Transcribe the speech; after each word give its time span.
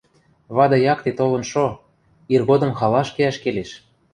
Вады 0.57 0.77
якте 0.93 1.09
толын 1.19 1.43
шо, 1.51 1.65
иргодым 2.33 2.71
халаш 2.79 3.07
кеӓш 3.15 3.37
келеш. 3.43 3.71